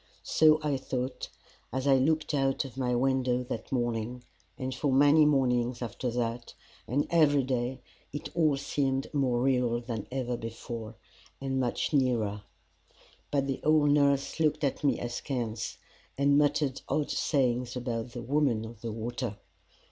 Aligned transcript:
So 0.23 0.59
I 0.63 0.77
thought, 0.77 1.29
as 1.71 1.85
I 1.85 1.97
looked 1.97 2.33
out 2.33 2.65
of 2.65 2.75
my 2.75 2.95
window 2.95 3.43
that 3.43 3.71
morning 3.71 4.23
and 4.57 4.73
for 4.73 4.91
many 4.91 5.27
mornings 5.27 5.79
after 5.83 6.09
that, 6.09 6.55
and 6.87 7.05
every 7.11 7.43
day 7.43 7.81
it 8.11 8.29
all 8.35 8.57
seemed 8.57 9.13
more 9.13 9.43
real 9.43 9.79
than 9.79 10.07
ever 10.11 10.35
before, 10.37 10.95
and 11.39 11.59
much 11.59 11.93
nearer. 11.93 12.41
But 13.29 13.45
the 13.45 13.61
old 13.63 13.91
nurse 13.91 14.39
looked 14.39 14.63
at 14.63 14.83
me 14.83 14.99
askance, 14.99 15.77
and 16.17 16.35
muttered 16.35 16.81
odd 16.89 17.11
sayings 17.11 17.75
about 17.75 18.13
the 18.13 18.23
Woman 18.23 18.65
of 18.65 18.81
the 18.81 18.91
Water. 18.91 19.37